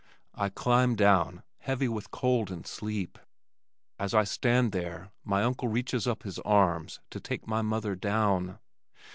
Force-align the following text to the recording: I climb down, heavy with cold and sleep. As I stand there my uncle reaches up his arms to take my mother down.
I 0.33 0.49
climb 0.49 0.95
down, 0.95 1.43
heavy 1.59 1.87
with 1.87 2.09
cold 2.09 2.49
and 2.49 2.65
sleep. 2.65 3.19
As 3.99 4.15
I 4.15 4.23
stand 4.23 4.71
there 4.71 5.11
my 5.23 5.43
uncle 5.43 5.67
reaches 5.67 6.07
up 6.07 6.23
his 6.23 6.39
arms 6.39 6.99
to 7.11 7.19
take 7.19 7.45
my 7.45 7.61
mother 7.61 7.93
down. 7.95 8.57